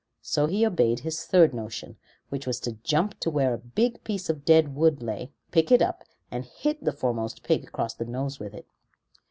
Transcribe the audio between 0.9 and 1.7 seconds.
his third